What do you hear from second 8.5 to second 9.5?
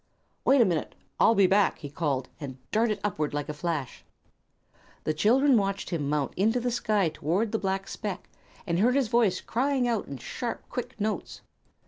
and heard his voice